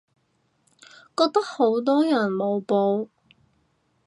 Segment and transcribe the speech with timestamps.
[1.15, 3.09] 覺得好多人冇報